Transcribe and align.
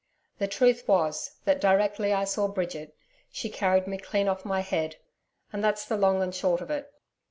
The 0.39 0.47
truth 0.47 0.87
was 0.87 1.33
that 1.45 1.61
directly 1.61 2.11
I 2.11 2.23
saw 2.23 2.47
Bridget, 2.47 2.95
she 3.31 3.51
carried 3.51 3.85
me 3.85 3.99
clean 3.99 4.27
off 4.27 4.43
my 4.43 4.61
head 4.61 4.95
and 5.53 5.63
that's 5.63 5.85
the 5.85 5.95
long 5.95 6.23
and 6.23 6.33
short 6.33 6.59
of 6.59 6.71
it. 6.71 6.91